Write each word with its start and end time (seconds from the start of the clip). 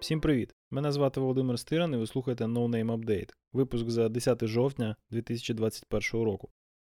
Всім 0.00 0.20
привіт! 0.20 0.54
Мене 0.70 0.92
звати 0.92 1.20
Володимир 1.20 1.58
Стиран 1.58 1.94
і 1.94 1.96
ви 1.96 2.06
слухаєте 2.06 2.44
No 2.44 2.68
Name 2.68 2.96
Update, 2.96 3.30
випуск 3.52 3.90
за 3.90 4.08
10 4.08 4.46
жовтня 4.46 4.96
2021 5.10 6.24
року. 6.24 6.50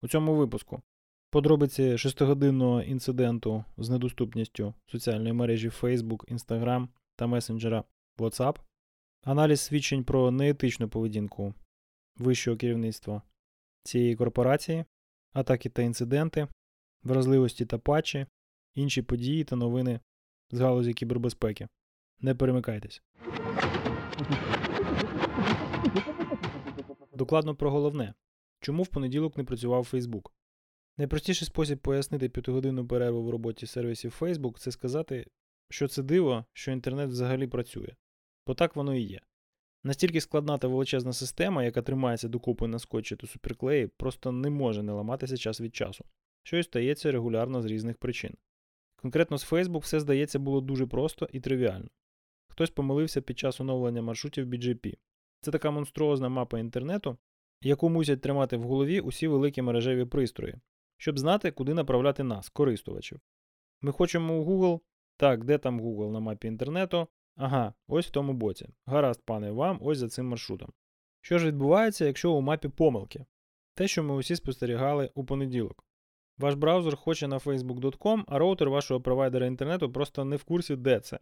У 0.02 0.08
цьому 0.08 0.34
випуску 0.34 0.82
подробиці 1.30 1.82
6-годинного 1.82 2.82
інциденту 2.82 3.64
з 3.78 3.88
недоступністю 3.88 4.74
соціальної 4.86 5.32
мережі 5.32 5.68
Facebook, 5.68 6.32
Instagram 6.34 6.88
та 7.16 7.26
месенджера 7.26 7.84
WhatsApp, 8.18 8.56
аналіз 9.24 9.60
свідчень 9.60 10.04
про 10.04 10.30
неетичну 10.30 10.88
поведінку 10.88 11.54
вищого 12.16 12.56
керівництва 12.56 13.22
цієї 13.82 14.16
корпорації, 14.16 14.84
атаки 15.36 15.68
та 15.68 15.82
інциденти, 15.82 16.48
вразливості 17.02 17.66
та 17.66 17.78
патчі, 17.78 18.26
інші 18.74 19.02
події 19.02 19.44
та 19.44 19.56
новини 19.56 20.00
з 20.50 20.60
галузі 20.60 20.94
кібербезпеки. 20.94 21.68
Не 22.20 22.34
перемикайтесь. 22.34 23.02
Докладно 27.14 27.56
про 27.56 27.70
головне. 27.70 28.14
Чому 28.60 28.82
в 28.82 28.88
понеділок 28.88 29.36
не 29.36 29.44
працював 29.44 29.88
Facebook? 29.92 30.30
Найпростіший 30.98 31.46
спосіб 31.46 31.78
пояснити 31.78 32.28
п'ятигодинну 32.28 32.86
перерву 32.86 33.22
в 33.22 33.30
роботі 33.30 33.66
сервісів 33.66 34.16
Facebook 34.20 34.58
це 34.58 34.70
сказати, 34.72 35.26
що 35.68 35.88
це 35.88 36.02
диво, 36.02 36.44
що 36.52 36.72
інтернет 36.72 37.10
взагалі 37.10 37.46
працює. 37.46 37.94
Бо 38.46 38.54
так 38.54 38.76
воно 38.76 38.94
і 38.94 39.00
є. 39.00 39.20
Настільки 39.86 40.20
складна 40.20 40.58
та 40.58 40.68
величезна 40.68 41.12
система, 41.12 41.64
яка 41.64 41.82
тримається 41.82 42.28
докупи 42.28 42.66
на 42.66 42.78
скотчі 42.78 43.16
та 43.16 43.26
суперклеї, 43.26 43.86
просто 43.86 44.32
не 44.32 44.50
може 44.50 44.82
не 44.82 44.92
ламатися 44.92 45.36
час 45.36 45.60
від 45.60 45.76
часу, 45.76 46.04
що 46.42 46.56
й 46.56 46.62
стається 46.62 47.12
регулярно 47.12 47.62
з 47.62 47.64
різних 47.64 47.96
причин. 47.96 48.36
Конкретно 48.96 49.38
з 49.38 49.52
Facebook 49.52 49.78
все 49.78 50.00
здається 50.00 50.38
було 50.38 50.60
дуже 50.60 50.86
просто 50.86 51.28
і 51.32 51.40
тривіально. 51.40 51.88
Хтось 52.48 52.70
помилився 52.70 53.20
під 53.20 53.38
час 53.38 53.60
оновлення 53.60 54.02
маршрутів 54.02 54.46
BGP. 54.46 54.94
Це 55.40 55.50
така 55.50 55.70
монструозна 55.70 56.28
мапа 56.28 56.58
інтернету, 56.58 57.18
яку 57.62 57.88
мусять 57.88 58.20
тримати 58.20 58.56
в 58.56 58.62
голові 58.62 59.00
усі 59.00 59.28
великі 59.28 59.62
мережеві 59.62 60.04
пристрої, 60.04 60.54
щоб 60.96 61.18
знати, 61.18 61.50
куди 61.50 61.74
направляти 61.74 62.22
нас, 62.22 62.48
користувачів. 62.48 63.20
Ми 63.80 63.92
хочемо 63.92 64.38
у 64.38 64.44
Google. 64.44 64.80
Так, 65.16 65.44
де 65.44 65.58
там 65.58 65.80
Google 65.80 66.10
на 66.10 66.20
мапі 66.20 66.48
інтернету? 66.48 67.08
Ага, 67.36 67.74
ось 67.88 68.06
в 68.06 68.10
тому 68.10 68.32
боці. 68.32 68.68
Гаразд, 68.86 69.22
пане, 69.24 69.50
вам 69.50 69.78
ось 69.82 69.98
за 69.98 70.08
цим 70.08 70.28
маршрутом. 70.28 70.72
Що 71.20 71.38
ж 71.38 71.46
відбувається, 71.46 72.04
якщо 72.04 72.32
у 72.32 72.40
мапі 72.40 72.68
помилки? 72.68 73.24
Те, 73.74 73.88
що 73.88 74.02
ми 74.02 74.14
усі 74.14 74.36
спостерігали 74.36 75.10
у 75.14 75.24
понеділок. 75.24 75.84
Ваш 76.38 76.54
браузер 76.54 76.96
хоче 76.96 77.28
на 77.28 77.38
facebook.com, 77.38 78.24
а 78.26 78.38
роутер 78.38 78.70
вашого 78.70 79.00
провайдера 79.00 79.46
інтернету 79.46 79.92
просто 79.92 80.24
не 80.24 80.36
в 80.36 80.44
курсі, 80.44 80.76
де 80.76 81.00
це. 81.00 81.18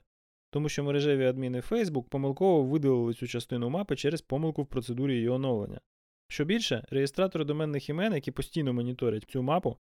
Тому 0.50 0.68
що 0.68 0.84
мережеві 0.84 1.26
адміни 1.26 1.60
Facebook 1.60 2.02
помилково 2.02 2.62
видалили 2.62 3.14
цю 3.14 3.26
частину 3.26 3.70
мапи 3.70 3.96
через 3.96 4.22
помилку 4.22 4.62
в 4.62 4.66
процедурі 4.66 5.14
її 5.14 5.28
оновлення. 5.28 5.80
Що 6.28 6.44
більше, 6.44 6.84
реєстратори 6.90 7.44
доменних 7.44 7.88
імен, 7.88 8.14
які 8.14 8.30
постійно 8.30 8.72
моніторять 8.72 9.30
цю 9.30 9.42
мапу, 9.42 9.78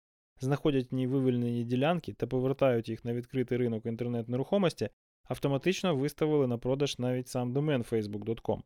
знаходять 0.41 0.93
в 0.93 0.95
ній 0.95 1.07
вивільнені 1.07 1.65
ділянки 1.65 2.13
та 2.13 2.27
повертають 2.27 2.89
їх 2.89 3.05
на 3.05 3.15
відкритий 3.15 3.59
ринок 3.59 3.87
інтернет-нерухомості, 3.87 4.89
автоматично 5.29 5.97
виставили 5.97 6.47
на 6.47 6.59
продаж 6.59 6.99
навіть 6.99 7.29
сам 7.29 7.53
домен 7.53 7.83
facebook.com. 7.83 8.61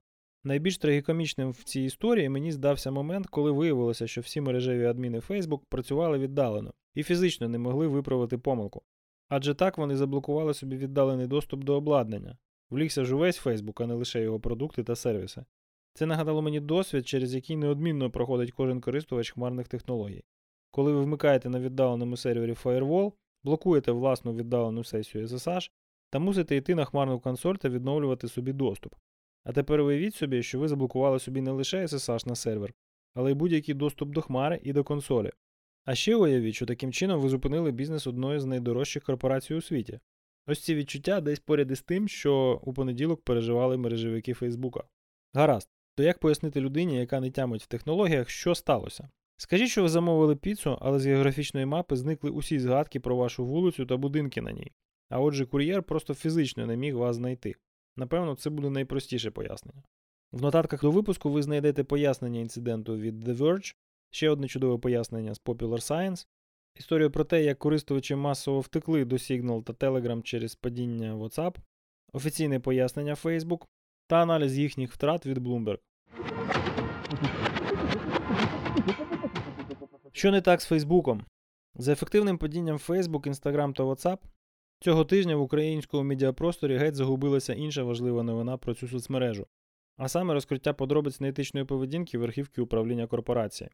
Найбільш 0.44 0.78
трагікомічним 0.78 1.50
в 1.50 1.64
цій 1.64 1.80
історії 1.80 2.28
мені 2.28 2.52
здався 2.52 2.90
момент, 2.90 3.26
коли 3.26 3.50
виявилося, 3.50 4.06
що 4.06 4.20
всі 4.20 4.40
мережеві 4.40 4.84
адміни 4.84 5.18
Facebook 5.18 5.60
працювали 5.68 6.18
віддалено 6.18 6.72
і 6.94 7.02
фізично 7.02 7.48
не 7.48 7.58
могли 7.58 7.86
виправити 7.86 8.38
помилку. 8.38 8.82
Адже 9.28 9.54
так 9.54 9.78
вони 9.78 9.96
заблокували 9.96 10.54
собі 10.54 10.76
віддалений 10.76 11.26
доступ 11.26 11.64
до 11.64 11.74
обладнання, 11.74 12.38
влігся 12.70 13.04
ж 13.04 13.14
увесь 13.14 13.46
Facebook, 13.46 13.82
а 13.82 13.86
не 13.86 13.94
лише 13.94 14.22
його 14.22 14.40
продукти 14.40 14.84
та 14.84 14.96
сервіси. 14.96 15.44
Це 15.94 16.06
нагадало 16.06 16.42
мені 16.42 16.60
досвід, 16.60 17.08
через 17.08 17.34
який 17.34 17.56
неодмінно 17.56 18.10
проходить 18.10 18.52
кожен 18.52 18.80
користувач 18.80 19.30
хмарних 19.30 19.68
технологій. 19.68 20.24
Коли 20.70 20.92
ви 20.92 21.00
вмикаєте 21.00 21.48
на 21.48 21.60
віддаленому 21.60 22.16
сервері 22.16 22.52
Firewall, 22.52 23.12
блокуєте 23.44 23.92
власну 23.92 24.34
віддалену 24.34 24.84
сесію 24.84 25.26
SSH 25.26 25.70
та 26.10 26.18
мусите 26.18 26.56
йти 26.56 26.74
на 26.74 26.84
хмарну 26.84 27.20
консоль 27.20 27.54
та 27.54 27.68
відновлювати 27.68 28.28
собі 28.28 28.52
доступ. 28.52 28.94
А 29.44 29.52
тепер 29.52 29.80
уявіть 29.80 30.14
собі, 30.14 30.42
що 30.42 30.58
ви 30.58 30.68
заблокували 30.68 31.18
собі 31.18 31.40
не 31.40 31.50
лише 31.50 31.82
SSH 31.82 32.28
на 32.28 32.34
сервер, 32.34 32.74
але 33.14 33.30
й 33.30 33.34
будь-який 33.34 33.74
доступ 33.74 34.08
до 34.08 34.22
хмари 34.22 34.60
і 34.62 34.72
до 34.72 34.84
консолі. 34.84 35.30
А 35.84 35.94
ще 35.94 36.16
уявіть, 36.16 36.54
що 36.54 36.66
таким 36.66 36.92
чином 36.92 37.20
ви 37.20 37.28
зупинили 37.28 37.72
бізнес 37.72 38.06
одної 38.06 38.40
з 38.40 38.44
найдорожчих 38.44 39.02
корпорацій 39.02 39.54
у 39.54 39.60
світі. 39.60 40.00
Ось 40.46 40.60
ці 40.60 40.74
відчуття 40.74 41.20
десь 41.20 41.40
поряд 41.40 41.70
із 41.70 41.82
тим, 41.82 42.08
що 42.08 42.60
у 42.64 42.72
понеділок 42.72 43.24
переживали 43.24 43.76
мережевики 43.76 44.34
Фейсбука. 44.34 44.84
Гаразд, 45.34 45.68
то 45.94 46.02
як 46.02 46.18
пояснити 46.18 46.60
людині, 46.60 46.96
яка 46.96 47.20
не 47.20 47.30
тямить 47.30 47.62
в 47.62 47.66
технологіях, 47.66 48.30
що 48.30 48.54
сталося? 48.54 49.08
Скажіть, 49.36 49.68
що 49.68 49.82
ви 49.82 49.88
замовили 49.88 50.36
піцу, 50.36 50.78
але 50.80 50.98
з 50.98 51.06
географічної 51.06 51.66
мапи 51.66 51.96
зникли 51.96 52.30
усі 52.30 52.58
згадки 52.58 53.00
про 53.00 53.16
вашу 53.16 53.44
вулицю 53.44 53.86
та 53.86 53.96
будинки 53.96 54.40
на 54.40 54.52
ній. 54.52 54.72
А 55.10 55.20
отже, 55.20 55.46
кур'єр 55.46 55.82
просто 55.82 56.14
фізично 56.14 56.66
не 56.66 56.76
міг 56.76 56.96
вас 56.96 57.16
знайти. 57.16 57.54
Напевно, 57.96 58.34
це 58.34 58.50
буде 58.50 58.70
найпростіше 58.70 59.30
пояснення. 59.30 59.82
В 60.32 60.42
нотатках 60.42 60.82
до 60.82 60.90
випуску 60.90 61.30
ви 61.30 61.42
знайдете 61.42 61.84
пояснення 61.84 62.40
інциденту 62.40 62.96
від 62.96 63.28
The 63.28 63.36
Verge, 63.36 63.74
ще 64.10 64.30
одне 64.30 64.48
чудове 64.48 64.78
пояснення 64.78 65.34
з 65.34 65.40
Popular 65.40 65.90
Science, 65.90 66.26
історію 66.78 67.10
про 67.10 67.24
те, 67.24 67.44
як 67.44 67.58
користувачі 67.58 68.14
масово 68.14 68.60
втекли 68.60 69.04
до 69.04 69.16
Signal 69.16 69.62
та 69.62 69.72
Telegram 69.72 70.22
через 70.22 70.54
падіння 70.54 71.14
WhatsApp, 71.14 71.56
офіційне 72.12 72.60
пояснення 72.60 73.14
Facebook 73.14 73.66
та 74.06 74.16
аналіз 74.22 74.58
їхніх 74.58 74.92
втрат 74.92 75.26
від 75.26 75.38
Bloomberg. 75.38 75.78
Що 80.12 80.30
не 80.30 80.40
так 80.40 80.60
з 80.60 80.66
Фейсбуком? 80.66 81.24
За 81.74 81.92
ефективним 81.92 82.38
падінням 82.38 82.76
Facebook, 82.76 83.28
Instagram 83.28 83.72
та 83.72 83.82
WhatsApp 83.82 84.18
цього 84.80 85.04
тижня 85.04 85.36
в 85.36 85.40
українському 85.40 86.02
медіапросторі 86.02 86.76
геть 86.76 86.94
загубилася 86.94 87.54
інша 87.54 87.82
важлива 87.82 88.22
новина 88.22 88.56
про 88.56 88.74
цю 88.74 88.88
соцмережу, 88.88 89.46
а 89.96 90.08
саме 90.08 90.34
розкриття 90.34 90.72
подробиць 90.72 91.20
неетичної 91.20 91.66
поведінки 91.66 92.18
верхівки 92.18 92.60
управління 92.60 93.06
корпорації. 93.06 93.70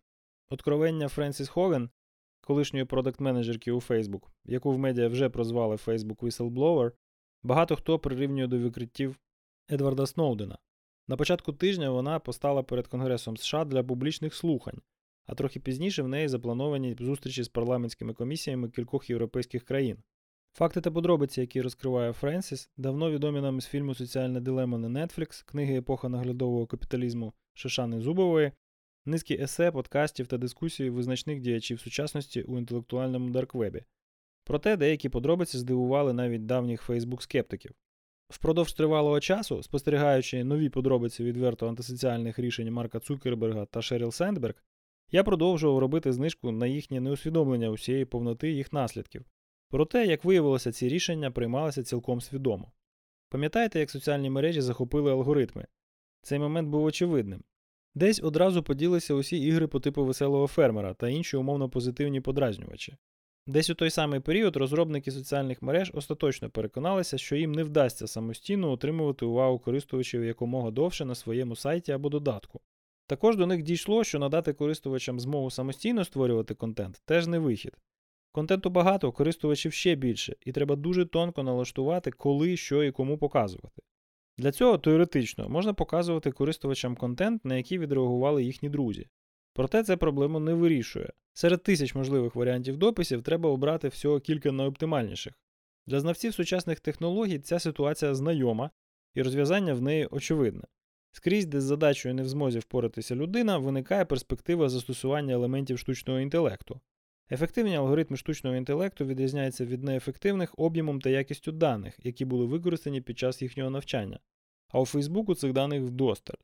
Откровення 0.51 1.09
Френсіс 1.09 1.49
Хоген, 1.49 1.91
колишньої 2.41 2.85
продакт-менеджерки 2.85 3.73
у 3.73 3.77
Facebook, 3.77 4.23
яку 4.45 4.73
в 4.73 4.79
медіа 4.79 5.09
вже 5.09 5.29
прозвали 5.29 5.77
Facebook 5.77 6.17
Whistleblower, 6.17 6.93
багато 7.43 7.77
хто 7.77 7.99
прирівнює 7.99 8.47
до 8.47 8.59
викриттів 8.59 9.19
Едварда 9.71 10.07
Сноудена. 10.07 10.59
На 11.09 11.17
початку 11.17 11.53
тижня 11.53 11.91
вона 11.91 12.19
постала 12.19 12.63
перед 12.63 12.87
Конгресом 12.87 13.37
США 13.37 13.65
для 13.65 13.83
публічних 13.83 14.35
слухань, 14.35 14.81
а 15.27 15.35
трохи 15.35 15.61
пізніше 15.61 16.03
в 16.03 16.09
неї 16.09 16.29
заплановані 16.29 16.97
зустрічі 17.01 17.43
з 17.43 17.49
парламентськими 17.49 18.15
комісіями 18.15 18.69
кількох 18.69 19.11
європейських 19.11 19.65
країн. 19.65 19.99
Факти 20.57 20.81
та 20.81 20.91
подробиці, 20.91 21.41
які 21.41 21.63
розкриває 21.63 22.13
Френсіс, 22.13 22.71
давно 22.77 23.11
відомі 23.11 23.41
нам 23.41 23.61
з 23.61 23.67
фільму 23.67 23.95
Соціальна 23.95 24.41
дилема 24.41 24.79
на 24.79 25.01
Netflix, 25.01 25.45
книги 25.47 25.77
епоха 25.77 26.09
наглядового 26.09 26.67
капіталізму 26.67 27.33
Шишани 27.55 28.01
Зубової, 28.01 28.53
низки 29.07 29.35
есе, 29.35 29.73
подкастів 29.73 30.27
та 30.27 30.39
дискусій 30.39 30.91
визначних 30.91 31.41
діячів 31.41 31.81
сучасності 31.81 32.43
у 32.43 32.59
інтелектуальному 32.59 33.31
дарквебі. 33.31 33.85
Проте 34.45 34.77
деякі 34.77 35.09
подробиці 35.09 35.59
здивували 35.59 36.13
навіть 36.13 36.47
давніх 36.47 36.83
Фейсбук-скептиків. 36.83 37.71
Впродовж 38.29 38.73
тривалого 38.73 39.21
часу, 39.21 39.63
спостерігаючи 39.63 40.45
нові 40.45 40.69
подробиці 40.69 41.25
відверто 41.25 41.69
антисоціальних 41.69 42.39
рішень 42.39 42.73
Марка 42.73 43.01
Цукерберга 43.01 43.65
та 43.65 43.83
Шеріл 43.83 44.11
Сендберг, 44.11 44.65
я 45.11 45.25
продовжував 45.25 45.79
робити 45.79 46.13
знижку 46.13 46.53
на 46.53 46.67
їхнє 46.67 47.01
неусвідомлення 47.01 47.71
усієї 47.71 48.05
повноти 48.05 48.53
їх 48.53 48.73
наслідків. 48.73 49.25
Проте, 49.71 50.07
як 50.07 50.25
виявилося, 50.25 50.73
ці 50.73 50.89
рішення 50.89 51.31
приймалися 51.31 51.83
цілком 51.83 52.21
свідомо. 52.21 52.73
Пам'ятаєте, 53.29 53.81
як 53.81 53.91
соціальні 53.91 54.31
мережі 54.31 54.61
захопили 54.61 55.13
алгоритми? 55.13 55.67
Цей 56.23 56.39
момент 56.39 56.69
був 56.69 56.85
очевидним. 56.85 57.43
Десь 57.95 58.23
одразу 58.23 58.63
поділися 58.63 59.15
усі 59.15 59.37
ігри 59.37 59.67
по 59.67 59.81
типу 59.81 60.05
веселого 60.05 60.47
фермера 60.47 60.95
та 60.95 61.09
інші 61.09 61.37
умовно 61.37 61.69
позитивні 61.69 62.21
подразнювачі. 62.21 62.97
Десь 63.47 63.71
у 63.71 63.75
той 63.75 63.91
самий 63.91 64.21
період 64.21 64.57
розробники 64.57 65.11
соціальних 65.11 65.63
мереж 65.63 65.91
остаточно 65.95 66.51
переконалися, 66.51 67.19
що 67.19 67.37
їм 67.37 67.53
не 67.53 67.63
вдасться 67.63 68.07
самостійно 68.07 68.73
утримувати 68.73 69.25
увагу 69.25 69.59
користувачів 69.59 70.25
якомога 70.25 70.71
довше 70.71 71.05
на 71.05 71.15
своєму 71.15 71.57
сайті 71.57 71.93
або 71.93 72.09
додатку. 72.09 72.61
Також 73.07 73.37
до 73.37 73.47
них 73.47 73.63
дійшло, 73.63 74.05
що 74.05 74.19
надати 74.19 74.53
користувачам 74.53 75.21
змогу 75.21 75.51
самостійно 75.51 76.05
створювати 76.05 76.55
контент 76.55 77.03
теж 77.05 77.27
не 77.27 77.39
вихід. 77.39 77.73
Контенту 78.37 78.71
багато, 78.71 79.13
користувачів 79.13 79.73
ще 79.73 79.95
більше, 79.95 80.37
і 80.45 80.53
треба 80.53 80.77
дуже 80.77 81.07
тонко 81.07 81.43
налаштувати, 81.43 82.11
коли, 82.11 82.57
що 82.57 82.85
і 82.85 82.91
кому 82.91 83.19
показувати. 83.19 83.83
Для 84.39 84.53
цього 84.53 84.79
теоретично 84.79 85.49
можна 85.49 85.75
показувати 85.75 86.31
користувачам 86.31 86.97
контент, 86.97 87.45
на 87.45 87.57
який 87.57 87.79
відреагували 87.79 88.45
їхні 88.45 88.69
друзі. 88.69 89.09
Проте 89.53 89.83
це 89.83 89.97
проблему 89.97 90.41
не 90.41 90.55
вирішує. 90.55 91.13
Серед 91.33 91.63
тисяч 91.63 91.95
можливих 91.95 92.35
варіантів 92.35 92.77
дописів 92.77 93.23
треба 93.23 93.51
обрати 93.51 93.89
всього 93.89 94.21
кілька 94.21 94.53
найоптимальніших. 94.53 95.35
Для 95.87 96.01
знавців 96.01 96.35
сучасних 96.35 96.81
технологій 96.81 97.39
ця 97.39 97.59
ситуація 97.59 98.15
знайома, 98.15 98.71
і 99.15 99.23
розв'язання 99.23 99.75
в 99.75 99.83
неї 99.83 100.07
очевидне. 100.07 100.65
Скрізь, 101.13 101.47
де 101.47 101.61
з 101.61 101.65
задачею 101.65 102.15
не 102.15 102.23
в 102.23 102.29
змозі 102.29 102.59
впоратися 102.59 103.15
людина, 103.15 103.59
виникає 103.59 104.05
перспектива 104.05 104.69
застосування 104.69 105.35
елементів 105.35 105.79
штучного 105.79 106.21
інтелекту. 106.21 106.81
Ефективні 107.31 107.77
алгоритми 107.77 108.17
штучного 108.17 108.57
інтелекту 108.57 109.05
відрізняються 109.05 109.65
від 109.65 109.83
неефективних 109.85 110.55
об'ємом 110.59 111.01
та 111.01 111.11
якістю 111.11 111.53
даних, 111.53 111.99
які 112.03 112.25
були 112.25 112.47
використані 112.47 113.01
під 113.01 113.19
час 113.19 113.43
їхнього 113.43 113.71
навчання. 113.71 114.19
А 114.69 114.81
у 114.81 114.87
Фейсбуку 114.87 115.35
цих 115.35 115.53
даних 115.53 115.83
вдосталь. 115.83 116.35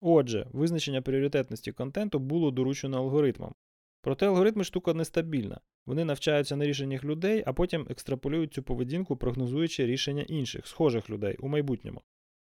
Отже, 0.00 0.46
визначення 0.52 1.02
пріоритетності 1.02 1.72
контенту 1.72 2.18
було 2.18 2.50
доручено 2.50 2.98
алгоритмам. 2.98 3.54
Проте 4.00 4.26
алгоритми 4.26 4.64
штука 4.64 4.94
нестабільна. 4.94 5.60
Вони 5.86 6.04
навчаються 6.04 6.56
на 6.56 6.66
рішеннях 6.66 7.04
людей, 7.04 7.42
а 7.46 7.52
потім 7.52 7.86
екстраполюють 7.90 8.54
цю 8.54 8.62
поведінку, 8.62 9.16
прогнозуючи 9.16 9.86
рішення 9.86 10.22
інших, 10.22 10.66
схожих 10.66 11.10
людей 11.10 11.36
у 11.40 11.48
майбутньому. 11.48 12.02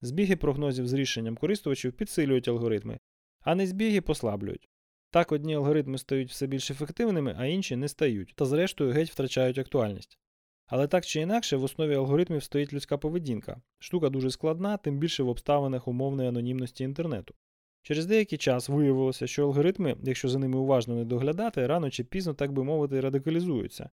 Збіги 0.01 0.35
прогнозів 0.35 0.87
з 0.87 0.93
рішенням 0.93 1.35
користувачів 1.35 1.93
підсилюють 1.93 2.47
алгоритми, 2.47 2.99
а 3.41 3.55
не 3.55 3.67
збіги 3.67 4.01
послаблюють. 4.01 4.69
Так 5.13 5.31
одні 5.31 5.55
алгоритми 5.55 5.97
стають 5.97 6.29
все 6.29 6.47
більш 6.47 6.71
ефективними, 6.71 7.35
а 7.37 7.45
інші 7.45 7.75
не 7.75 7.87
стають, 7.87 8.33
та 8.35 8.45
зрештою 8.45 8.91
геть 8.91 9.09
втрачають 9.09 9.57
актуальність. 9.57 10.19
Але 10.67 10.87
так 10.87 11.05
чи 11.05 11.21
інакше, 11.21 11.57
в 11.57 11.63
основі 11.63 11.95
алгоритмів 11.95 12.43
стоїть 12.43 12.73
людська 12.73 12.97
поведінка. 12.97 13.61
Штука 13.79 14.09
дуже 14.09 14.31
складна, 14.31 14.77
тим 14.77 14.97
більше 14.97 15.23
в 15.23 15.29
обставинах 15.29 15.87
умовної 15.87 16.29
анонімності 16.29 16.83
інтернету. 16.83 17.33
Через 17.81 18.05
деякий 18.05 18.37
час 18.37 18.69
виявилося, 18.69 19.27
що 19.27 19.43
алгоритми, 19.43 19.97
якщо 20.03 20.29
за 20.29 20.39
ними 20.39 20.57
уважно 20.57 20.95
не 20.95 21.05
доглядати, 21.05 21.67
рано 21.67 21.89
чи 21.89 22.03
пізно, 22.03 22.33
так 22.33 22.51
би 22.51 22.63
мовити, 22.63 22.99
радикалізуються 22.99 23.89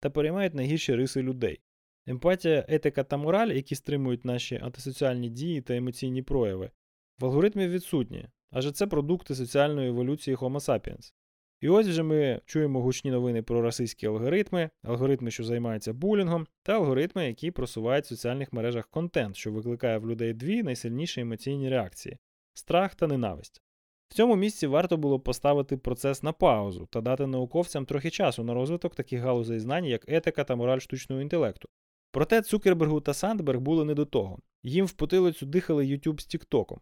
та 0.00 0.10
переймають 0.10 0.54
найгірші 0.54 0.94
риси 0.94 1.22
людей. 1.22 1.60
Емпатія, 2.06 2.64
етика 2.68 3.04
та 3.04 3.16
мораль, 3.16 3.48
які 3.48 3.74
стримують 3.74 4.24
наші 4.24 4.56
антисоціальні 4.56 5.30
дії 5.30 5.60
та 5.60 5.76
емоційні 5.76 6.22
прояви, 6.22 6.70
в 7.18 7.24
алгоритмі 7.24 7.68
відсутні, 7.68 8.28
адже 8.54 8.72
це 8.72 8.86
продукти 8.86 9.34
соціальної 9.34 9.88
еволюції 9.88 10.36
Homo 10.36 10.60
sapiens. 10.60 11.12
І 11.60 11.68
ось 11.68 11.86
вже 11.86 12.02
ми 12.02 12.40
чуємо 12.46 12.80
гучні 12.80 13.10
новини 13.10 13.42
про 13.42 13.62
расистські 13.62 14.06
алгоритми, 14.06 14.70
алгоритми, 14.82 15.30
що 15.30 15.44
займаються 15.44 15.92
булінгом, 15.92 16.46
та 16.62 16.72
алгоритми, 16.72 17.26
які 17.26 17.50
просувають 17.50 18.04
в 18.04 18.08
соціальних 18.08 18.52
мережах 18.52 18.88
контент, 18.88 19.36
що 19.36 19.52
викликає 19.52 19.98
в 19.98 20.10
людей 20.10 20.32
дві 20.32 20.62
найсильніші 20.62 21.20
емоційні 21.20 21.68
реакції 21.68 22.18
страх 22.54 22.94
та 22.94 23.06
ненависть. 23.06 23.62
В 24.08 24.14
цьому 24.14 24.36
місці 24.36 24.66
варто 24.66 24.96
було 24.96 25.20
поставити 25.20 25.76
процес 25.76 26.22
на 26.22 26.32
паузу 26.32 26.88
та 26.90 27.00
дати 27.00 27.26
науковцям 27.26 27.86
трохи 27.86 28.10
часу 28.10 28.44
на 28.44 28.54
розвиток 28.54 28.94
таких 28.94 29.20
галузей 29.20 29.60
знань, 29.60 29.84
як 29.84 30.08
етика 30.08 30.44
та 30.44 30.56
мораль 30.56 30.78
штучного 30.78 31.22
інтелекту. 31.22 31.68
Проте 32.10 32.42
Цукербергу 32.42 33.00
та 33.00 33.14
Сандберг 33.14 33.60
були 33.60 33.84
не 33.84 33.94
до 33.94 34.04
того. 34.04 34.38
Їм 34.62 34.86
в 34.86 34.92
потилицю 34.92 35.46
дихали 35.46 35.86
YouTube 35.86 36.20
з 36.20 36.26
Тіктоком. 36.26 36.80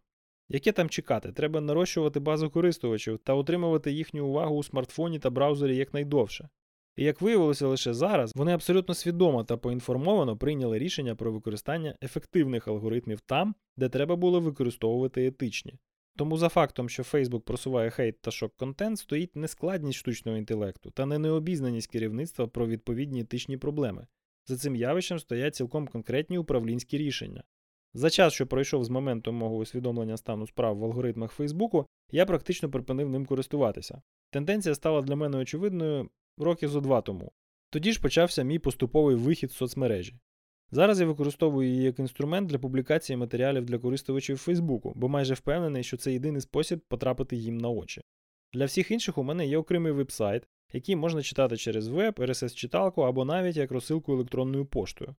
Яке 0.49 0.73
там 0.73 0.89
чекати? 0.89 1.33
Треба 1.33 1.61
нарощувати 1.61 2.21
базу 2.21 2.51
користувачів 2.51 3.19
та 3.19 3.35
отримувати 3.35 3.93
їхню 3.93 4.27
увагу 4.27 4.57
у 4.57 4.63
смартфоні 4.63 5.19
та 5.19 5.31
браузері 5.31 5.77
якнайдовше. 5.77 6.49
І 6.97 7.05
як 7.05 7.21
виявилося 7.21 7.67
лише 7.67 7.95
зараз, 7.95 8.33
вони 8.37 8.53
абсолютно 8.53 8.95
свідомо 8.95 9.45
та 9.45 9.57
поінформовано 9.57 10.37
прийняли 10.37 10.79
рішення 10.79 11.15
про 11.15 11.33
використання 11.33 11.95
ефективних 12.03 12.69
алгоритмів 12.69 13.21
там, 13.21 13.55
де 13.77 13.89
треба 13.89 14.17
було 14.17 14.41
використовувати 14.41 15.27
етичні. 15.27 15.79
Тому 16.17 16.37
за 16.37 16.49
фактом, 16.49 16.89
що 16.89 17.03
Facebook 17.03 17.41
просуває 17.41 17.91
хейт 17.91 18.21
та 18.21 18.31
шок-контент, 18.31 18.99
стоїть 18.99 19.37
не 19.37 19.49
складність 19.49 19.99
штучного 19.99 20.39
інтелекту 20.39 20.91
та 20.91 21.07
не 21.07 21.19
необізнаність 21.19 21.91
керівництва 21.91 22.47
про 22.47 22.67
відповідні 22.67 23.21
етичні 23.21 23.57
проблеми. 23.57 24.07
За 24.47 24.57
цим 24.57 24.77
явищем 24.77 25.19
стоять 25.19 25.55
цілком 25.55 25.89
конкретні 25.89 26.39
управлінські 26.39 26.99
рішення. 26.99 27.43
За 27.95 28.11
час, 28.11 28.33
що 28.33 28.47
пройшов 28.47 28.85
з 28.85 28.89
моменту 28.89 29.33
мого 29.33 29.57
усвідомлення 29.57 30.17
стану 30.17 30.47
справ 30.47 30.77
в 30.77 30.85
алгоритмах 30.85 31.33
Фейсбуку, 31.33 31.87
я 32.11 32.27
практично 32.27 32.71
припинив 32.71 33.09
ним 33.09 33.27
користуватися. 33.27 34.03
Тенденція 34.31 34.75
стала 34.75 35.03
для 35.03 35.17
мене 35.17 35.39
очевидною 35.39 36.11
років 36.39 36.69
зо 36.69 36.81
два 36.81 37.01
тому. 37.01 37.33
Тоді 37.71 37.93
ж 37.93 38.01
почався 38.01 38.43
мій 38.43 38.59
поступовий 38.59 39.17
вихід 39.17 39.53
з 39.53 39.57
соцмережі. 39.57 40.15
Зараз 40.71 41.01
я 41.01 41.07
використовую 41.07 41.69
її 41.69 41.83
як 41.83 41.99
інструмент 41.99 42.49
для 42.49 42.59
публікації 42.59 43.17
матеріалів 43.17 43.65
для 43.65 43.79
користувачів 43.79 44.39
Фейсбуку, 44.39 44.93
бо 44.97 45.09
майже 45.09 45.35
впевнений, 45.35 45.83
що 45.83 45.97
це 45.97 46.13
єдиний 46.13 46.41
спосіб 46.41 46.81
потрапити 46.89 47.37
їм 47.37 47.59
на 47.59 47.69
очі. 47.69 48.03
Для 48.53 48.65
всіх 48.65 48.91
інших 48.91 49.19
у 49.19 49.23
мене 49.23 49.47
є 49.47 49.59
окремий 49.59 49.93
веб-сайт, 49.93 50.49
який 50.73 50.97
можна 50.97 51.23
читати 51.23 51.57
через 51.57 51.89
веб, 51.89 52.15
RSS-читалку 52.15 53.03
або 53.03 53.25
навіть 53.25 53.57
як 53.57 53.71
розсилку 53.71 54.13
електронною 54.13 54.67
поштою. 54.67 55.15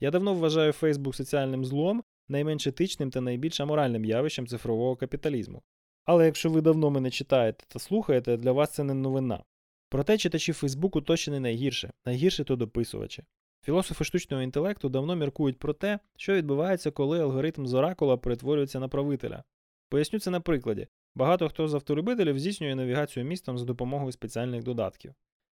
Я 0.00 0.10
давно 0.10 0.34
вважаю 0.34 0.72
Facebook 0.72 1.12
соціальним 1.12 1.64
злом, 1.64 2.02
найменш 2.28 2.66
етичним 2.66 3.10
та 3.10 3.20
найбільш 3.20 3.60
аморальним 3.60 4.04
явищем 4.04 4.46
цифрового 4.46 4.96
капіталізму. 4.96 5.62
Але 6.04 6.24
якщо 6.24 6.50
ви 6.50 6.60
давно 6.60 6.90
мене 6.90 7.10
читаєте 7.10 7.64
та 7.68 7.78
слухаєте, 7.78 8.36
для 8.36 8.52
вас 8.52 8.74
це 8.74 8.84
не 8.84 8.94
новина. 8.94 9.44
Проте 9.88 10.18
читачі 10.18 10.52
Фейсбуку 10.52 11.00
точно 11.00 11.32
не 11.32 11.40
найгірше, 11.40 11.90
найгірше 12.06 12.44
то 12.44 12.56
дописувачі. 12.56 13.24
Філософи 13.64 14.04
штучного 14.04 14.42
інтелекту 14.42 14.88
давно 14.88 15.16
міркують 15.16 15.58
про 15.58 15.72
те, 15.72 15.98
що 16.16 16.34
відбувається, 16.34 16.90
коли 16.90 17.20
алгоритм 17.20 17.66
з 17.66 17.74
оракула 17.74 18.16
перетворюється 18.16 18.80
на 18.80 18.88
правителя. 18.88 19.42
Поясню 19.88 20.18
це 20.18 20.30
на 20.30 20.40
прикладі. 20.40 20.86
Багато 21.14 21.48
хто 21.48 21.68
з 21.68 21.74
авторибителів 21.74 22.38
здійснює 22.38 22.74
навігацію 22.74 23.24
містом 23.24 23.58
за 23.58 23.64
допомогою 23.64 24.12
спеціальних 24.12 24.62
додатків. 24.62 25.14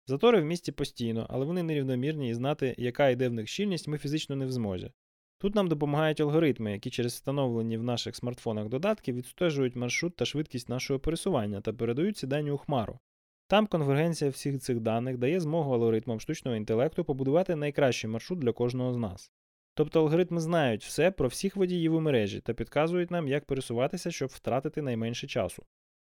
Затори 0.07 0.41
в 0.41 0.45
місті 0.45 0.73
постійно, 0.73 1.27
але 1.31 1.45
вони 1.45 1.63
нерівномірні 1.63 2.31
і 2.31 2.35
знати, 2.35 2.75
яка 2.79 3.09
йде 3.09 3.29
в 3.29 3.33
них 3.33 3.49
щільність, 3.49 3.89
ми 3.89 3.99
фізично 3.99 4.37
не 4.37 4.47
в 4.47 4.53
змозі. 4.53 4.91
Тут 5.41 5.55
нам 5.55 5.69
допомагають 5.69 6.21
алгоритми, 6.21 6.73
які 6.73 6.91
через 6.91 7.13
встановлені 7.13 7.77
в 7.77 7.83
наших 7.83 8.17
смартфонах 8.17 8.69
додатки 8.69 9.13
відстежують 9.13 9.77
маршрут 9.77 10.17
та 10.17 10.25
швидкість 10.25 10.69
нашого 10.69 11.01
пересування 11.01 11.61
та 11.61 11.73
передають 11.73 12.17
ці 12.17 12.27
у 12.27 12.57
хмару. 12.57 12.99
Там 13.47 13.67
конвергенція 13.67 14.31
всіх 14.31 14.61
цих 14.61 14.81
даних 14.81 15.19
дає 15.19 15.41
змогу 15.41 15.75
алгоритмам 15.75 16.21
штучного 16.21 16.57
інтелекту 16.57 17.05
побудувати 17.05 17.57
найкращий 17.57 18.11
маршрут 18.11 18.39
для 18.39 18.53
кожного 18.53 18.93
з 18.93 18.97
нас. 18.97 19.33
Тобто 19.75 20.01
алгоритми 20.01 20.41
знають 20.41 20.85
все 20.85 21.11
про 21.11 21.29
всіх 21.29 21.57
водіїв 21.57 21.95
у 21.95 22.01
мережі 22.01 22.41
та 22.41 22.55
підказують 22.55 23.11
нам, 23.11 23.29
як 23.29 23.45
пересуватися, 23.45 24.11
щоб 24.11 24.29
втратити 24.29 24.83
найменше 24.83 25.27
часу. 25.27 25.63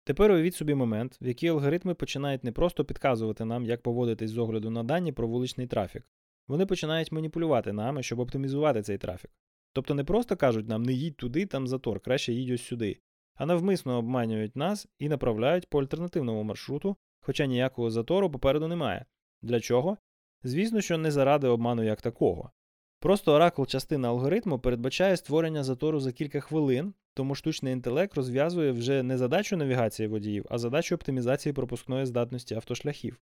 Тепер 0.04 0.32
уявіть 0.32 0.56
собі 0.56 0.76
момент, 0.76 1.18
в 1.22 1.28
який 1.28 1.50
алгоритми 1.50 1.94
починають 1.94 2.44
не 2.44 2.52
просто 2.52 2.86
підказувати 2.86 3.46
нам, 3.46 3.66
як 3.66 3.82
поводитись 3.82 4.32
з 4.32 4.38
огляду 4.38 4.70
на 4.70 4.84
дані 4.84 5.12
про 5.12 5.28
вуличний 5.28 5.68
трафік, 5.68 6.04
вони 6.52 6.66
починають 6.66 7.12
маніпулювати 7.12 7.74
нами, 7.74 8.04
щоб 8.04 8.20
оптимізувати 8.20 8.82
цей 8.82 8.98
трафік. 8.98 9.32
Тобто 9.74 9.94
не 9.94 10.04
просто 10.04 10.38
кажуть 10.38 10.70
нам 10.70 10.84
не 10.84 10.94
їдь 10.94 11.18
туди, 11.18 11.46
там 11.46 11.68
затор, 11.68 12.00
краще 12.00 12.34
їдь 12.34 12.52
ось 12.52 12.64
сюди, 12.64 13.00
а 13.36 13.46
навмисно 13.46 13.98
обманюють 13.98 14.56
нас 14.56 14.88
і 15.00 15.10
направляють 15.10 15.70
по 15.70 15.82
альтернативному 15.82 16.44
маршруту, 16.44 16.96
хоча 17.22 17.46
ніякого 17.46 17.92
затору 17.92 18.32
попереду 18.32 18.68
немає. 18.68 19.06
Для 19.42 19.60
чого? 19.60 19.98
Звісно, 20.44 20.82
що 20.82 20.98
не 20.98 21.12
заради 21.12 21.48
обману 21.48 21.84
як 21.84 22.02
такого. 22.02 22.52
Просто 23.00 23.34
оракул 23.34 23.68
частина 23.68 24.08
алгоритму 24.08 24.60
передбачає 24.60 25.18
створення 25.18 25.64
затору 25.64 26.00
за 26.00 26.12
кілька 26.12 26.40
хвилин, 26.40 26.94
тому 27.14 27.36
штучний 27.36 27.74
інтелект 27.74 28.16
розв'язує 28.16 28.72
вже 28.72 29.04
не 29.04 29.18
задачу 29.18 29.58
навігації 29.58 30.08
водіїв, 30.08 30.46
а 30.50 30.58
задачу 30.58 30.96
оптимізації 30.96 31.54
пропускної 31.54 32.06
здатності 32.06 32.56
автошляхів. 32.56 33.20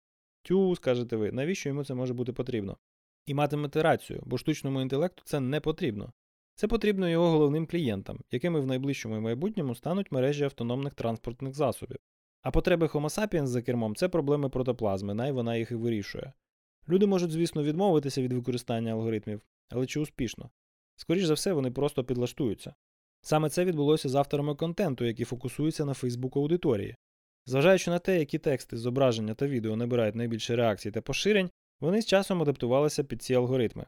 Тю, 0.43 0.75
скажете 0.75 1.15
ви, 1.15 1.31
навіщо 1.31 1.69
йому 1.69 1.83
це 1.83 1.93
може 1.93 2.13
бути 2.13 2.33
потрібно? 2.33 2.77
І 3.25 3.33
матимете 3.33 3.83
рацію, 3.83 4.23
бо 4.25 4.37
штучному 4.37 4.81
інтелекту 4.81 5.23
це 5.25 5.39
не 5.39 5.59
потрібно. 5.59 6.13
Це 6.55 6.67
потрібно 6.67 7.09
його 7.09 7.29
головним 7.31 7.67
клієнтам, 7.67 8.19
якими 8.31 8.59
в 8.59 8.65
найближчому 8.65 9.21
майбутньому 9.21 9.75
стануть 9.75 10.11
мережі 10.11 10.43
автономних 10.43 10.93
транспортних 10.93 11.53
засобів. 11.53 11.97
А 12.41 12.51
потреби 12.51 12.85
Homo 12.85 13.09
sapiens 13.09 13.45
за 13.45 13.61
кермом 13.61 13.95
це 13.95 14.09
проблеми 14.09 14.49
протоплазми, 14.49 15.13
най 15.13 15.31
вона 15.31 15.55
їх 15.55 15.71
і 15.71 15.75
вирішує. 15.75 16.33
Люди 16.89 17.05
можуть, 17.05 17.31
звісно, 17.31 17.63
відмовитися 17.63 18.21
від 18.21 18.33
використання 18.33 18.91
алгоритмів, 18.91 19.41
але 19.69 19.85
чи 19.85 19.99
успішно? 19.99 20.49
Скоріше 20.95 21.27
за 21.27 21.33
все, 21.33 21.53
вони 21.53 21.71
просто 21.71 22.03
підлаштуються. 22.03 22.73
Саме 23.21 23.49
це 23.49 23.65
відбулося 23.65 24.09
з 24.09 24.15
авторами 24.15 24.55
контенту, 24.55 25.05
які 25.05 25.25
фокусуються 25.25 25.85
на 25.85 25.93
Фейсбук 25.93 26.37
аудиторії. 26.37 26.95
Зважаючи 27.45 27.91
на 27.91 27.99
те, 27.99 28.19
які 28.19 28.39
тексти, 28.39 28.77
зображення 28.77 29.33
та 29.33 29.47
відео 29.47 29.75
набирають 29.75 30.15
найбільше 30.15 30.55
реакцій 30.55 30.91
та 30.91 31.01
поширень, 31.01 31.49
вони 31.79 32.01
з 32.01 32.05
часом 32.05 32.41
адаптувалися 32.41 33.03
під 33.03 33.21
ці 33.21 33.33
алгоритми. 33.33 33.85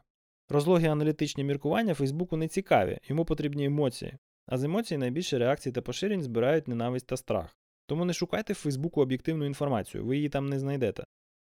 Розлогі 0.48 0.86
аналітичні 0.86 1.44
міркування 1.44 1.94
Фейсбуку 1.94 2.36
не 2.36 2.48
цікаві, 2.48 2.98
йому 3.08 3.24
потрібні 3.24 3.64
емоції, 3.64 4.18
а 4.46 4.58
з 4.58 4.64
емоцій 4.64 4.98
найбільше 4.98 5.38
реакцій 5.38 5.72
та 5.72 5.82
поширень 5.82 6.22
збирають 6.22 6.68
ненависть 6.68 7.06
та 7.06 7.16
страх. 7.16 7.56
Тому 7.86 8.04
не 8.04 8.12
шукайте 8.12 8.52
в 8.52 8.56
Фейсбуку 8.56 9.00
об'єктивну 9.00 9.44
інформацію, 9.44 10.04
ви 10.04 10.16
її 10.16 10.28
там 10.28 10.48
не 10.48 10.58
знайдете. 10.58 11.04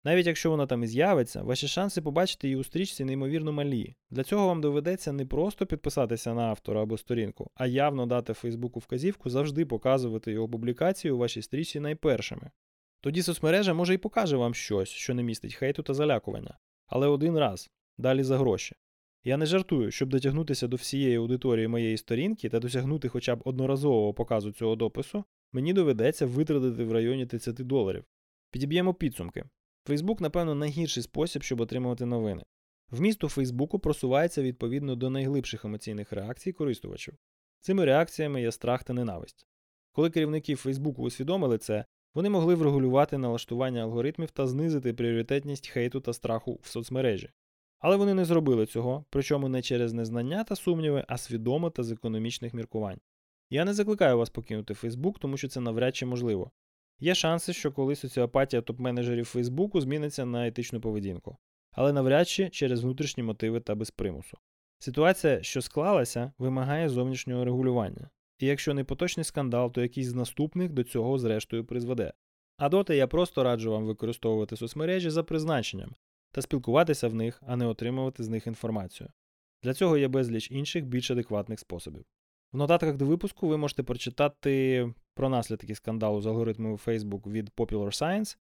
Навіть 0.04 0.28
якщо 0.28 0.50
вона 0.50 0.68
там 0.68 0.84
і 0.84 0.88
з'явиться, 0.88 1.44
ваші 1.44 1.68
шанси 1.68 2.02
побачити 2.02 2.48
її 2.48 2.60
у 2.60 2.64
стрічці 2.64 3.06
неймовірно 3.06 3.52
малі. 3.52 3.96
Для 4.10 4.24
цього 4.24 4.48
вам 4.48 4.62
доведеться 4.62 5.12
не 5.12 5.26
просто 5.26 5.66
підписатися 5.66 6.34
на 6.34 6.42
автора 6.42 6.82
або 6.82 6.98
сторінку, 6.98 7.52
а 7.56 7.68
явно 7.68 8.06
дати 8.06 8.34
Фейсбуку 8.34 8.80
вказівку 8.80 9.30
завжди 9.30 9.66
показувати 9.66 10.32
його 10.32 10.50
публікації 10.50 11.12
у 11.12 11.18
вашій 11.18 11.42
стрічці 11.42 11.80
найпершими. 11.80 12.52
Тоді 13.02 13.22
соцмережа 13.22 13.74
може 13.74 13.94
і 13.94 13.98
покаже 13.98 14.38
вам 14.38 14.54
щось, 14.54 14.90
що 14.90 15.14
не 15.14 15.24
містить 15.24 15.54
хейту 15.54 15.84
та 15.84 15.94
залякування, 15.94 16.58
але 16.86 17.08
один 17.08 17.38
раз, 17.38 17.70
далі 17.98 18.24
за 18.24 18.38
гроші. 18.38 18.76
Я 19.24 19.38
не 19.38 19.46
жартую, 19.46 19.92
щоб 19.92 20.10
дотягнутися 20.10 20.68
до 20.68 20.76
всієї 20.76 21.16
аудиторії 21.16 21.68
моєї 21.68 21.98
сторінки 21.98 22.50
та 22.50 22.60
досягнути 22.60 23.10
хоча 23.10 23.36
б 23.36 23.42
одноразового 23.46 24.14
показу 24.14 24.52
цього 24.52 24.76
допису, 24.76 25.24
мені 25.52 25.74
доведеться 25.74 26.26
витратити 26.26 26.84
в 26.84 26.92
районі 26.92 27.26
30 27.26 27.56
доларів. 27.56 28.04
Підіб'ємо 28.52 28.94
підсумки. 28.94 29.44
Фейсбук, 29.88 30.22
напевно, 30.22 30.56
найгірший 30.56 31.04
спосіб, 31.04 31.44
щоб 31.44 31.62
отримувати 31.62 32.06
новини. 32.06 32.44
Вмісто 32.92 33.28
Фейсбуку 33.28 33.80
просувається 33.80 34.42
відповідно 34.42 34.96
до 34.96 35.10
найглибших 35.10 35.66
емоційних 35.66 36.12
реакцій 36.12 36.52
користувачів. 36.52 37.14
Цими 37.60 37.86
реакціями 37.86 38.42
є 38.42 38.52
страх 38.52 38.84
та 38.84 38.94
ненависть. 38.94 39.48
Коли 39.92 40.10
керівники 40.10 40.56
Фейсбуку 40.56 41.04
усвідомили 41.04 41.58
це, 41.58 41.86
вони 42.18 42.30
могли 42.30 42.56
врегулювати 42.56 43.18
налаштування 43.18 43.82
алгоритмів 43.82 44.32
та 44.32 44.48
знизити 44.48 44.94
пріоритетність 44.94 45.68
хейту 45.68 46.00
та 46.02 46.14
страху 46.14 46.60
в 46.64 46.68
соцмережі. 46.68 47.30
Але 47.80 47.96
вони 47.96 48.14
не 48.14 48.26
зробили 48.26 48.66
цього, 48.66 49.06
причому 49.10 49.50
не 49.50 49.62
через 49.62 49.94
незнання 49.94 50.44
та 50.44 50.56
сумніви, 50.56 51.06
а 51.08 51.18
свідомо 51.18 51.70
та 51.70 51.84
з 51.84 51.92
економічних 51.92 52.54
міркувань. 52.54 53.00
Я 53.50 53.66
не 53.66 53.74
закликаю 53.74 54.18
вас 54.18 54.30
покинути 54.30 54.74
Фейсбук, 54.74 55.20
тому 55.20 55.38
що 55.38 55.48
це 55.48 55.60
навряд 55.60 55.96
чи 55.96 56.06
можливо. 56.06 56.52
Є 57.00 57.16
шанси, 57.16 57.54
що 57.54 57.72
коли 57.72 57.96
соціопатія 57.96 58.62
топ-менеджерів 58.62 59.26
Фейсбуку 59.26 59.82
зміниться 59.82 60.26
на 60.26 60.48
етичну 60.48 60.82
поведінку, 60.82 61.38
але 61.72 61.94
навряд 61.94 62.28
чи 62.28 62.50
через 62.50 62.84
внутрішні 62.84 63.24
мотиви 63.24 63.60
та 63.60 63.76
без 63.76 63.92
примусу. 63.92 64.38
Ситуація, 64.80 65.44
що 65.44 65.62
склалася, 65.62 66.32
вимагає 66.38 66.90
зовнішнього 66.90 67.46
регулювання, 67.46 68.10
і 68.40 68.46
якщо 68.46 68.74
не 68.74 68.84
поточний 68.84 69.24
скандал, 69.24 69.72
то 69.72 69.82
якийсь 69.82 70.08
з 70.08 70.14
наступних 70.14 70.72
до 70.72 70.84
цього 70.84 71.18
зрештою 71.18 71.66
призведе. 71.66 72.14
А 72.58 72.70
доти 72.70 72.96
я 72.96 73.08
просто 73.08 73.44
раджу 73.44 73.72
вам 73.72 73.86
використовувати 73.86 74.58
соцмережі 74.58 75.10
за 75.10 75.24
призначенням 75.24 75.96
та 76.32 76.42
спілкуватися 76.42 77.08
в 77.08 77.14
них, 77.14 77.44
а 77.48 77.56
не 77.56 77.66
отримувати 77.66 78.24
з 78.24 78.30
них 78.30 78.48
інформацію. 78.48 79.10
Для 79.64 79.74
цього 79.74 79.98
є 79.98 80.08
безліч 80.08 80.52
інших 80.52 80.86
більш 80.86 81.12
адекватних 81.12 81.60
способів. 81.60 82.06
В 82.54 82.58
нотатках 82.58 82.98
до 82.98 83.06
випуску 83.06 83.48
ви 83.48 83.58
можете 83.58 83.84
прочитати 83.84 84.94
про 85.16 85.30
наслідки 85.30 85.76
скандалу 85.76 86.22
з 86.22 86.26
алгоритмами 86.26 86.76
Facebook 86.76 87.32
від 87.32 87.50
Popular 87.50 87.86
Science, 87.86 88.38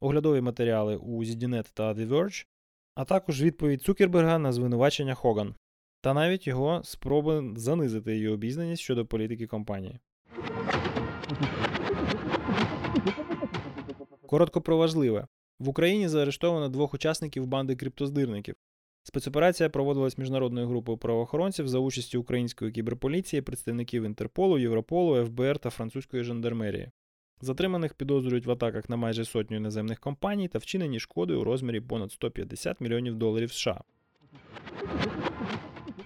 оглядові 0.00 0.40
матеріали 0.40 0.96
у 0.96 1.24
ZDNet 1.24 1.70
та 1.74 1.94
The 1.94 2.08
Verge, 2.08 2.46
а 2.94 3.04
також 3.04 3.42
відповідь 3.42 3.82
Цукерберга 3.82 4.38
на 4.38 4.52
звинувачення 4.52 5.14
Хоган, 5.14 5.54
та 6.00 6.14
навіть 6.14 6.46
його 6.46 6.80
спроби 6.84 7.52
занизити 7.56 8.14
її 8.14 8.28
обізнаність 8.28 8.82
щодо 8.82 9.06
політики 9.06 9.46
компанії. 9.46 9.98
Коротко 14.26 14.60
про 14.60 14.76
важливе. 14.76 15.26
В 15.58 15.68
Україні 15.68 16.08
заарештовано 16.08 16.68
двох 16.68 16.94
учасників 16.94 17.46
банди 17.46 17.76
криптоздирників. 17.76 18.54
Спецоперація 19.02 19.68
проводилась 19.68 20.18
міжнародною 20.18 20.66
групою 20.66 20.98
правоохоронців 20.98 21.68
за 21.68 21.78
участі 21.78 22.18
української 22.18 22.72
кіберполіції, 22.72 23.42
представників 23.42 24.02
Інтерполу, 24.02 24.58
Європолу, 24.58 25.24
ФБР 25.24 25.58
та 25.58 25.70
французької 25.70 26.24
жандармерії. 26.24 26.90
Затриманих 27.40 27.94
підозрюють 27.94 28.46
в 28.46 28.50
атаках 28.50 28.88
на 28.88 28.96
майже 28.96 29.24
сотню 29.24 29.56
іноземних 29.56 30.00
компаній 30.00 30.48
та 30.48 30.58
вчинені 30.58 31.00
шкоди 31.00 31.34
у 31.34 31.44
розмірі 31.44 31.80
понад 31.80 32.12
150 32.12 32.80
мільйонів 32.80 33.14
доларів 33.14 33.52
США. 33.52 33.80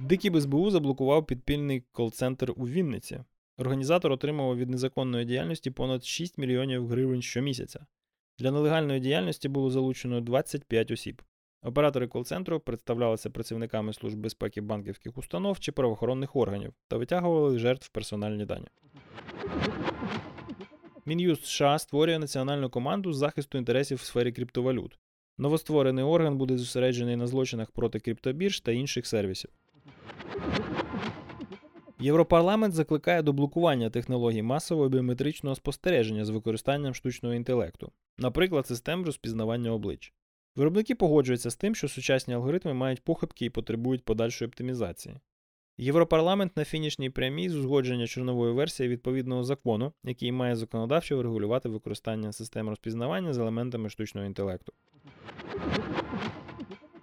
Дикий 0.03 0.31
БСБУ 0.31 0.71
заблокував 0.71 1.27
підпільний 1.27 1.83
кол-центр 1.93 2.53
у 2.57 2.69
Вінниці. 2.69 3.21
Організатор 3.59 4.13
отримував 4.13 4.59
від 4.59 4.71
незаконної 4.71 5.25
діяльності 5.25 5.71
понад 5.71 6.05
6 6.05 6.39
мільйонів 6.39 6.87
гривень 6.87 7.23
щомісяця. 7.23 7.87
Для 8.39 8.51
нелегальної 8.51 9.01
діяльності 9.01 9.49
було 9.49 9.71
залучено 9.71 10.21
25 10.21 10.91
осіб. 10.91 11.23
Оператори 11.63 12.07
кол-центру 12.07 12.61
представлялися 12.61 13.31
працівниками 13.31 13.93
служб 13.93 14.19
безпеки 14.19 14.61
банківських 14.61 15.19
установ 15.19 15.61
чи 15.61 15.73
правоохоронних 15.73 16.37
органів 16.37 16.73
та 16.89 16.97
витягували 16.97 17.59
жертв 17.59 17.89
персональні 17.89 18.45
дані. 18.45 18.67
Мін'юст 21.07 21.45
США 21.45 21.79
створює 21.79 22.19
національну 22.19 22.71
команду 22.71 23.13
з 23.13 23.17
захисту 23.17 23.59
інтересів 23.59 23.99
в 23.99 24.03
сфері 24.03 24.33
криптовалют. 24.33 24.99
Новостворений 25.39 26.05
орган 26.05 26.39
буде 26.39 26.59
зосереджений 26.59 27.17
на 27.17 27.27
злочинах 27.27 27.71
проти 27.71 28.01
криптобірж 28.01 28.61
та 28.61 28.73
інших 28.73 29.07
сервісів. 29.07 29.51
Європарламент 32.03 32.75
закликає 32.75 33.23
до 33.23 33.33
блокування 33.33 33.91
технологій 33.91 34.43
масового 34.43 34.89
біометричного 34.89 35.57
спостереження 35.57 36.25
з 36.25 36.31
використанням 36.31 36.95
штучного 36.95 37.35
інтелекту, 37.35 37.93
наприклад, 38.19 38.67
систем 38.67 39.05
розпізнавання 39.05 39.71
облич. 39.71 40.13
Виробники 40.57 40.95
погоджуються 40.95 41.51
з 41.51 41.57
тим, 41.57 41.75
що 41.75 41.89
сучасні 41.89 42.35
алгоритми 42.35 42.75
мають 42.75 43.05
похибки 43.05 43.45
і 43.45 43.51
потребують 43.51 44.05
подальшої 44.05 44.49
оптимізації. 44.49 45.17
Європарламент 45.79 46.57
на 46.57 46.65
фінішній 46.65 47.11
прямій 47.11 47.49
з 47.49 47.57
узгодження 47.57 48.07
чорнової 48.07 48.53
версії 48.53 48.89
відповідного 48.89 49.45
закону, 49.45 49.93
який 50.05 50.33
має 50.33 50.57
законодавчо 50.57 51.17
врегулювати 51.17 51.69
використання 51.69 52.33
систем 52.33 52.69
розпізнавання 52.69 53.33
з 53.33 53.39
елементами 53.39 53.91
штучного 53.91 54.27
інтелекту. 54.27 54.73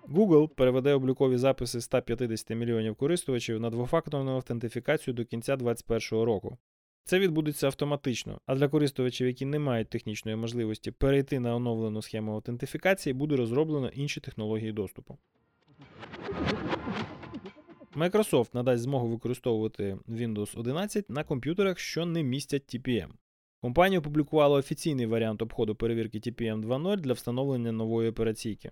Google 0.09 0.47
переведе 0.47 0.93
облікові 0.93 1.37
записи 1.37 1.81
150 1.81 2.49
мільйонів 2.49 2.95
користувачів 2.95 3.59
на 3.59 3.69
двофакторну 3.69 4.35
автентифікацію 4.35 5.13
до 5.13 5.25
кінця 5.25 5.55
2021 5.55 6.25
року. 6.25 6.57
Це 7.03 7.19
відбудеться 7.19 7.67
автоматично, 7.67 8.41
а 8.45 8.55
для 8.55 8.67
користувачів, 8.67 9.27
які 9.27 9.45
не 9.45 9.59
мають 9.59 9.89
технічної 9.89 10.37
можливості 10.37 10.91
перейти 10.91 11.39
на 11.39 11.55
оновлену 11.55 12.01
схему 12.01 12.33
аутентифікації, 12.33 13.13
буде 13.13 13.35
розроблено 13.35 13.89
інші 13.89 14.21
технології 14.21 14.71
доступу. 14.71 15.17
Microsoft 17.95 18.49
надасть 18.53 18.83
змогу 18.83 19.07
використовувати 19.07 19.97
Windows 20.09 20.59
11 20.59 21.09
на 21.09 21.23
комп'ютерах, 21.23 21.79
що 21.79 22.05
не 22.05 22.23
містять 22.23 22.75
TPM. 22.75 23.09
Компанія 23.61 23.99
опублікувала 23.99 24.57
офіційний 24.57 25.05
варіант 25.05 25.41
обходу 25.41 25.75
перевірки 25.75 26.17
TPM 26.17 26.65
2.0 26.65 26.97
для 26.97 27.13
встановлення 27.13 27.71
нової 27.71 28.09
операційки. 28.09 28.71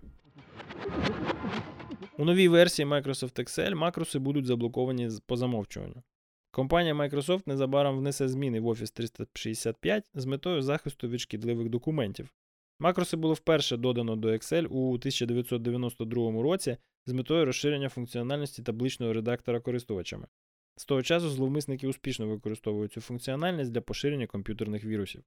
У 2.17 2.25
новій 2.25 2.47
версії 2.47 2.85
Microsoft 2.85 3.39
Excel 3.39 3.75
макроси 3.75 4.19
будуть 4.19 4.45
заблоковані 4.45 5.09
по 5.25 5.37
замовчуванню. 5.37 6.03
Компанія 6.51 6.93
Microsoft 6.93 7.41
незабаром 7.45 7.97
внесе 7.97 8.27
зміни 8.27 8.59
в 8.59 8.67
Office 8.67 8.93
365 8.93 10.09
з 10.13 10.25
метою 10.25 10.61
захисту 10.61 11.07
від 11.07 11.19
шкідливих 11.19 11.69
документів. 11.69 12.33
Макроси 12.79 13.17
було 13.17 13.33
вперше 13.33 13.77
додано 13.77 14.15
до 14.15 14.27
Excel 14.27 14.65
у 14.65 14.93
1992 14.93 16.41
році 16.41 16.77
з 17.05 17.13
метою 17.13 17.45
розширення 17.45 17.89
функціональності 17.89 18.63
табличного 18.63 19.13
редактора 19.13 19.59
користувачами. 19.59 20.27
З 20.75 20.85
того 20.85 21.03
часу 21.03 21.29
зловмисники 21.29 21.87
успішно 21.87 22.27
використовують 22.27 22.93
цю 22.93 23.01
функціональність 23.01 23.71
для 23.71 23.81
поширення 23.81 24.27
комп'ютерних 24.27 24.85
вірусів. 24.85 25.23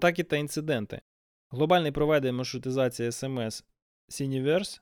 Атаки 0.00 0.24
та 0.24 0.36
інциденти. 0.36 1.00
Глобальний 1.50 1.92
провайдер 1.92 2.32
маршрутизації 2.32 3.08
SMS 3.08 3.64
Siniverse 4.08 4.80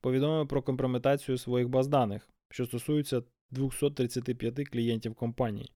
повідомив 0.00 0.48
про 0.48 0.62
компрометацію 0.62 1.38
своїх 1.38 1.68
баз 1.68 1.88
даних, 1.88 2.28
що 2.50 2.66
стосуються 2.66 3.22
235 3.50 4.68
клієнтів 4.68 5.14
компанії. 5.14 5.72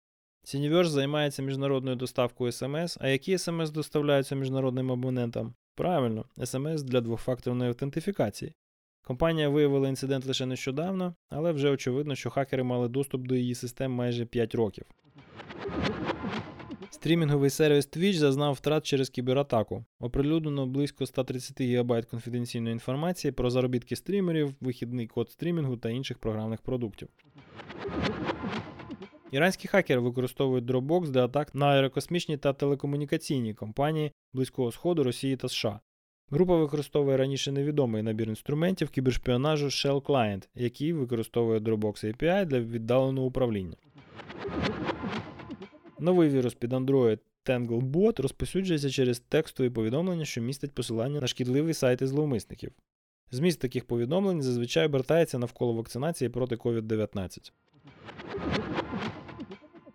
Siniverse 0.44 0.84
займається 0.84 1.42
міжнародною 1.42 1.96
доставкою 1.96 2.50
SMS, 2.50 2.96
а 3.00 3.08
які 3.08 3.36
SMS 3.36 3.70
доставляються 3.70 4.34
міжнародним 4.34 4.92
абонентам? 4.92 5.54
Правильно, 5.74 6.24
SMS 6.36 6.82
для 6.82 7.00
двофакторної 7.00 7.68
автентифікації. 7.68 8.54
Компанія 9.04 9.48
виявила 9.48 9.88
інцидент 9.88 10.26
лише 10.26 10.46
нещодавно, 10.46 11.14
але 11.28 11.52
вже 11.52 11.70
очевидно, 11.70 12.14
що 12.14 12.30
хакери 12.30 12.62
мали 12.62 12.88
доступ 12.88 13.26
до 13.26 13.34
її 13.34 13.54
систем 13.54 13.92
майже 13.92 14.26
5 14.26 14.54
років. 14.54 14.84
Стрімінговий 17.00 17.50
сервіс 17.50 17.88
Twitch 17.88 18.12
зазнав 18.12 18.52
втрат 18.52 18.86
через 18.86 19.10
кібератаку. 19.10 19.84
Оприлюднено 20.00 20.66
близько 20.66 21.06
130 21.06 21.60
ГБ 21.60 22.04
конфіденційної 22.04 22.72
інформації 22.72 23.32
про 23.32 23.50
заробітки 23.50 23.96
стрімерів, 23.96 24.54
вихідний 24.60 25.06
код 25.06 25.30
стрімінгу 25.30 25.76
та 25.76 25.90
інших 25.90 26.18
програмних 26.18 26.62
продуктів. 26.62 27.08
Іранські 29.30 29.68
хакери 29.68 30.00
використовують 30.00 30.64
Dropbox 30.64 31.08
для 31.08 31.24
атак 31.24 31.54
на 31.54 31.66
аерокосмічні 31.66 32.36
та 32.36 32.52
телекомунікаційні 32.52 33.54
компанії 33.54 34.12
Близького 34.32 34.72
Сходу, 34.72 35.04
Росії 35.04 35.36
та 35.36 35.48
США. 35.48 35.80
Група 36.30 36.56
використовує 36.56 37.16
раніше 37.16 37.52
невідомий 37.52 38.02
набір 38.02 38.28
інструментів 38.28 38.90
кібершпіонажу 38.90 39.66
Shell 39.66 40.02
Client, 40.02 40.48
який 40.54 40.92
використовує 40.92 41.60
Dropbox 41.60 42.04
API 42.04 42.46
для 42.46 42.60
віддаленого 42.60 43.26
управління. 43.26 43.76
Новий 46.00 46.28
вірус 46.28 46.54
під 46.54 46.72
Android 46.72 47.18
TangleBot 47.44 48.22
розпосюджується 48.22 48.90
через 48.90 49.20
текстові 49.20 49.70
повідомлення, 49.70 50.24
що 50.24 50.40
містять 50.40 50.72
посилання 50.72 51.20
на 51.20 51.26
шкідливі 51.26 51.74
сайти 51.74 52.06
зловмисників. 52.06 52.72
Зміст 53.30 53.60
таких 53.60 53.84
повідомлень 53.84 54.42
зазвичай 54.42 54.86
обертається 54.86 55.38
навколо 55.38 55.72
вакцинації 55.72 56.28
проти 56.28 56.56
COVID-19. 56.56 57.52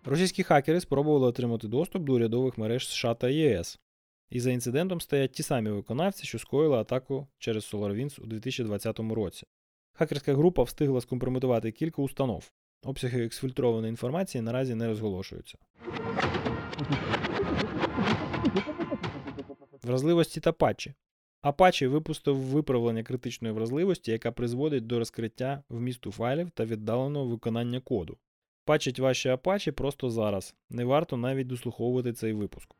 Російські 0.04 0.42
хакери 0.42 0.80
спробували 0.80 1.26
отримати 1.26 1.68
доступ 1.68 2.02
до 2.02 2.14
урядових 2.14 2.58
мереж 2.58 2.88
США 2.88 3.14
та 3.14 3.28
ЄС. 3.28 3.80
І 4.30 4.40
за 4.40 4.50
інцидентом 4.50 5.00
стоять 5.00 5.32
ті 5.32 5.42
самі 5.42 5.70
виконавці, 5.70 6.26
що 6.26 6.38
скоїли 6.38 6.76
атаку 6.76 7.26
через 7.38 7.74
SolarWinds 7.74 8.20
у 8.20 8.26
2020 8.26 8.98
році. 8.98 9.46
Хакерська 9.92 10.34
група 10.34 10.62
встигла 10.62 11.00
скомпрометувати 11.00 11.72
кілька 11.72 12.02
установ. 12.02 12.50
Обсяги 12.84 13.24
ексфільтрованої 13.24 13.90
інформації 13.90 14.42
наразі 14.42 14.74
не 14.74 14.86
розголошуються. 14.86 15.58
Вразливості 19.82 20.40
та 20.40 20.52
патчі. 20.52 20.94
Apache 21.42 21.88
випустив 21.88 22.36
виправлення 22.36 23.02
критичної 23.02 23.54
вразливості, 23.54 24.12
яка 24.12 24.32
призводить 24.32 24.86
до 24.86 24.98
розкриття 24.98 25.62
вмісту 25.68 26.12
файлів 26.12 26.50
та 26.50 26.64
віддаленого 26.64 27.26
виконання 27.26 27.80
коду. 27.80 28.16
Патчить 28.64 28.98
ваші 28.98 29.28
Apache 29.30 29.70
просто 29.70 30.10
зараз. 30.10 30.54
Не 30.70 30.84
варто 30.84 31.16
навіть 31.16 31.46
дослуховувати 31.46 32.12
цей 32.12 32.32
випуск. 32.32 32.74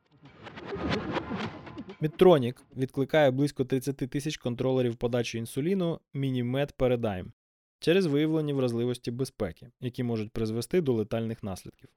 Medtronic 2.03 2.57
відкликає 2.77 3.31
близько 3.31 3.65
30 3.65 3.97
тисяч 3.97 4.37
контролерів 4.37 4.97
подачі 4.97 5.39
інсуліну 5.39 6.01
MiniMed 6.15 6.75
Paradigm 6.79 7.27
через 7.79 8.07
виявлені 8.07 8.53
вразливості 8.53 9.11
безпеки, 9.11 9.71
які 9.81 10.03
можуть 10.03 10.31
призвести 10.31 10.81
до 10.81 10.93
летальних 10.93 11.43
наслідків. 11.43 11.89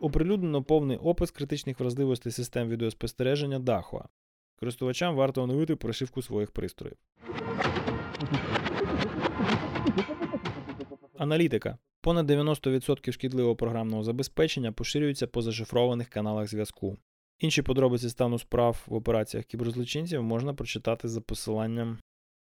Оприлюднено 0.00 0.62
повний 0.62 0.96
опис 0.96 1.30
критичних 1.30 1.80
вразливостей 1.80 2.32
систем 2.32 2.68
відеоспостереження 2.68 3.60
Dahua. 3.60 4.04
Користувачам 4.56 5.16
варто 5.16 5.42
оновити 5.42 5.76
прошивку 5.76 6.22
своїх 6.22 6.50
пристроїв. 6.50 6.96
Аналітика. 11.18 11.78
Понад 12.00 12.30
90% 12.30 13.12
шкідливого 13.12 13.56
програмного 13.56 14.02
забезпечення 14.02 14.72
поширюється 14.72 15.26
по 15.26 15.42
зашифрованих 15.42 16.08
каналах 16.08 16.48
зв'язку. 16.48 16.96
Інші 17.38 17.62
подробиці 17.62 18.08
стану 18.08 18.38
справ 18.38 18.84
в 18.86 18.94
операціях 18.94 19.46
кіберзлочинців 19.46 20.22
можна 20.22 20.54
прочитати 20.54 21.08
за 21.08 21.20
посиланням 21.20 21.98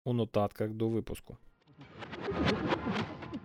у 0.06 0.14
нотатках 0.14 0.70
до 0.70 0.90
випуску. 0.90 1.38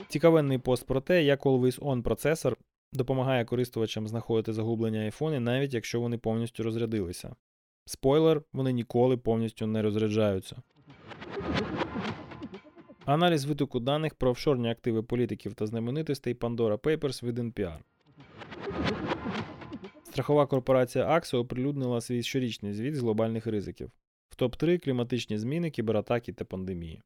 Цікавенний 0.08 0.58
пост 0.58 0.86
про 0.86 1.00
те, 1.00 1.24
як 1.24 1.46
Always 1.46 1.80
On 1.80 2.02
процесор 2.02 2.56
допомагає 2.92 3.44
користувачам 3.44 4.08
знаходити 4.08 4.52
загублені 4.52 4.98
айфони, 4.98 5.40
навіть 5.40 5.74
якщо 5.74 6.00
вони 6.00 6.18
повністю 6.18 6.62
розрядилися. 6.62 7.34
Спойлер, 7.84 8.42
вони 8.52 8.72
ніколи 8.72 9.16
повністю 9.16 9.66
не 9.66 9.82
розряджаються. 9.82 10.56
Аналіз 13.04 13.44
витоку 13.44 13.80
даних 13.80 14.14
про 14.14 14.30
офшорні 14.30 14.70
активи 14.70 15.02
політиків 15.02 15.54
та 15.54 15.66
знаменитостей 15.66 16.34
Pandora 16.34 16.78
Papers 16.78 17.24
від 17.24 17.38
NPR. 17.38 17.78
Страхова 20.02 20.46
корпорація 20.46 21.08
Axo 21.08 21.38
оприлюднила 21.38 22.00
свій 22.00 22.22
щорічний 22.22 22.74
звіт 22.74 22.96
з 22.96 22.98
глобальних 22.98 23.46
ризиків. 23.46 23.90
В 24.38 24.40
топ-3 24.40 24.84
кліматичні 24.84 25.38
зміни, 25.38 25.70
кібератаки 25.70 26.32
та 26.32 26.44
пандемії. 26.44 27.02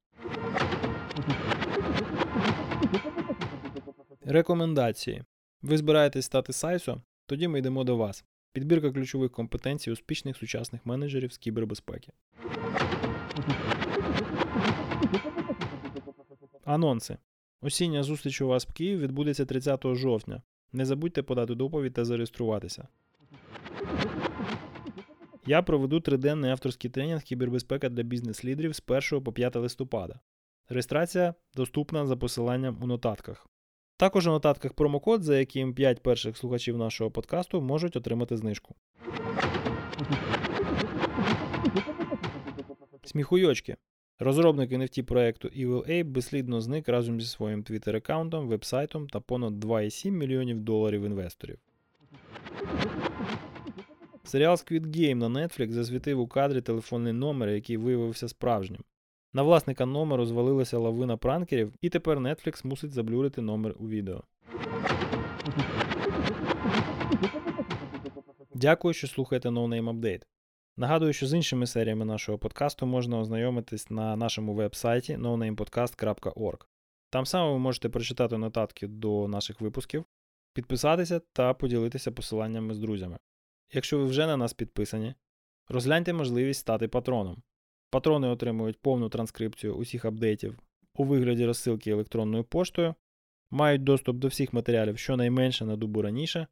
Рекомендації. 4.24 5.22
Ви 5.62 5.78
збираєтесь 5.78 6.24
стати 6.24 6.52
сайсо? 6.52 7.02
Тоді 7.26 7.48
ми 7.48 7.58
йдемо 7.58 7.84
до 7.84 7.96
вас. 7.96 8.24
Підбірка 8.52 8.92
ключових 8.92 9.30
компетенцій 9.30 9.90
успішних 9.90 10.36
сучасних 10.36 10.86
менеджерів 10.86 11.32
з 11.32 11.38
кібербезпеки. 11.38 12.12
Анонси. 16.64 17.16
Осіння 17.60 18.02
зустріч 18.02 18.40
у 18.40 18.46
вас 18.46 18.66
в 18.66 18.72
Київ 18.72 19.00
відбудеться 19.00 19.44
30 19.44 19.84
жовтня. 19.94 20.42
Не 20.72 20.86
забудьте 20.86 21.22
подати 21.22 21.54
доповідь 21.54 21.94
та 21.94 22.04
зареєструватися. 22.04 22.88
Я 25.46 25.62
проведу 25.62 26.00
триденний 26.00 26.50
авторський 26.50 26.90
тренінг 26.90 27.22
кібербезпека 27.22 27.88
для 27.88 28.02
бізнес-лідерів 28.02 28.74
з 28.74 28.82
1 28.86 29.24
по 29.24 29.32
5 29.32 29.56
листопада. 29.56 30.20
Реєстрація 30.68 31.34
доступна 31.54 32.06
за 32.06 32.16
посиланням 32.16 32.78
у 32.82 32.86
нотатках. 32.86 33.46
Також 33.96 34.26
у 34.26 34.30
нотатках 34.30 34.72
промокод, 34.72 35.22
за 35.22 35.38
яким 35.38 35.74
5 35.74 36.02
перших 36.02 36.36
слухачів 36.36 36.78
нашого 36.78 37.10
подкасту 37.10 37.60
можуть 37.60 37.96
отримати 37.96 38.36
знижку. 38.36 38.74
Сміхуйочки. 43.04 43.76
Розробник 44.18 44.72
NFT 44.72 45.02
проекту 45.02 45.48
Evil 45.48 45.90
Ape 45.90 46.04
безслідно 46.04 46.60
зник 46.60 46.88
разом 46.88 47.20
зі 47.20 47.26
своїм 47.26 47.62
твіттер 47.62 47.96
аккаунтом 47.96 48.48
вебсайтом 48.48 49.08
та 49.08 49.20
понад 49.20 49.64
2,7 49.64 50.10
мільйонів 50.10 50.60
доларів 50.60 51.04
інвесторів. 51.04 51.58
Серіал 54.24 54.54
Squid 54.54 54.86
Game 54.86 55.14
на 55.14 55.28
Netflix 55.28 55.70
засвітив 55.70 56.20
у 56.20 56.26
кадрі 56.26 56.60
телефонний 56.60 57.12
номер, 57.12 57.48
який 57.48 57.76
виявився 57.76 58.28
справжнім. 58.28 58.80
На 59.32 59.42
власника 59.42 59.86
номеру 59.86 60.26
звалилася 60.26 60.78
лавина 60.78 61.16
пранкерів, 61.16 61.72
і 61.80 61.88
тепер 61.88 62.18
Netflix 62.18 62.66
мусить 62.66 62.92
заблюрити 62.92 63.40
номер 63.40 63.74
у 63.78 63.88
відео. 63.88 64.22
Дякую, 68.54 68.94
що 68.94 69.06
слухаєте 69.06 69.48
No 69.48 69.68
Name 69.68 70.00
Update. 70.00 70.22
Нагадую, 70.76 71.12
що 71.12 71.26
з 71.26 71.34
іншими 71.34 71.66
серіями 71.66 72.04
нашого 72.04 72.38
подкасту 72.38 72.86
можна 72.86 73.18
ознайомитись 73.18 73.90
на 73.90 74.16
нашому 74.16 74.54
веб-сайті 74.54 75.16
nonamepodcast.org. 75.16 76.58
Там 77.10 77.26
саме 77.26 77.52
ви 77.52 77.58
можете 77.58 77.88
прочитати 77.88 78.38
нотатки 78.38 78.86
до 78.86 79.28
наших 79.28 79.60
випусків, 79.60 80.04
підписатися 80.54 81.20
та 81.32 81.54
поділитися 81.54 82.12
посиланнями 82.12 82.74
з 82.74 82.78
друзями. 82.78 83.18
Якщо 83.72 83.98
ви 83.98 84.04
вже 84.04 84.26
на 84.26 84.36
нас 84.36 84.52
підписані, 84.52 85.14
розгляньте 85.68 86.12
можливість 86.12 86.60
стати 86.60 86.88
патроном. 86.88 87.42
Патрони 87.90 88.28
отримують 88.28 88.80
повну 88.80 89.08
транскрипцію 89.08 89.74
усіх 89.74 90.04
апдейтів 90.04 90.58
у 90.94 91.04
вигляді 91.04 91.46
розсилки 91.46 91.90
електронною 91.90 92.44
поштою, 92.44 92.94
мають 93.50 93.84
доступ 93.84 94.16
до 94.16 94.28
всіх 94.28 94.52
матеріалів 94.52 94.98
щонайменше 94.98 95.64
на 95.64 95.76
добу 95.76 96.02
раніше, 96.02 96.46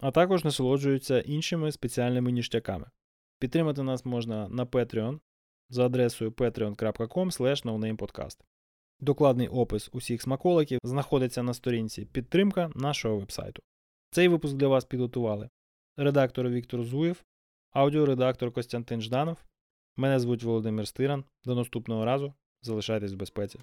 а 0.00 0.10
також 0.10 0.44
насолоджуються 0.44 1.20
іншими 1.20 1.72
спеціальними 1.72 2.32
ніштяками. 2.32 2.86
Підтримати 3.38 3.82
нас 3.82 4.04
можна 4.04 4.48
на 4.48 4.66
Patreon 4.66 5.20
за 5.70 5.86
адресою 5.86 6.30
patreon.com. 6.30 8.38
Докладний 9.00 9.48
опис 9.48 9.90
усіх 9.92 10.22
смаколиків 10.22 10.78
знаходиться 10.82 11.42
на 11.42 11.54
сторінці 11.54 12.04
підтримка 12.04 12.70
нашого 12.74 13.18
вебсайту. 13.18 13.62
Цей 14.10 14.28
випуск 14.28 14.54
для 14.54 14.68
вас 14.68 14.84
підготували 14.84 15.48
редактор 15.96 16.48
Віктор 16.48 16.82
Зуєв, 16.82 17.24
аудіоредактор 17.70 18.52
Костянтин 18.52 19.00
Жданов. 19.00 19.38
Мене 19.96 20.20
звуть 20.20 20.42
Володимир 20.42 20.88
Стиран. 20.88 21.24
До 21.44 21.54
наступного 21.54 22.04
разу. 22.04 22.34
Залишайтесь 22.62 23.12
в 23.12 23.16
безпеці. 23.16 23.58